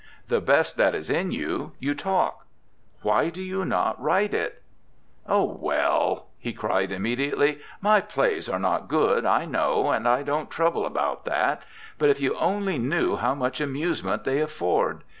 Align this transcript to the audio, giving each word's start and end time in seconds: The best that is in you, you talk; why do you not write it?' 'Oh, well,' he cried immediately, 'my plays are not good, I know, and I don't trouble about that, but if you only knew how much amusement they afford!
The 0.29 0.41
best 0.41 0.77
that 0.77 0.95
is 0.95 1.11
in 1.11 1.29
you, 1.29 1.73
you 1.79 1.93
talk; 1.93 2.47
why 3.03 3.29
do 3.29 3.39
you 3.39 3.63
not 3.63 4.01
write 4.01 4.33
it?' 4.33 4.63
'Oh, 5.29 5.43
well,' 5.43 6.25
he 6.39 6.53
cried 6.53 6.91
immediately, 6.91 7.59
'my 7.81 8.01
plays 8.01 8.49
are 8.49 8.57
not 8.57 8.87
good, 8.87 9.25
I 9.27 9.45
know, 9.45 9.91
and 9.91 10.07
I 10.07 10.23
don't 10.23 10.49
trouble 10.49 10.87
about 10.87 11.25
that, 11.25 11.61
but 11.99 12.09
if 12.09 12.19
you 12.19 12.35
only 12.37 12.79
knew 12.79 13.17
how 13.17 13.35
much 13.35 13.61
amusement 13.61 14.23
they 14.23 14.39
afford! 14.41 15.03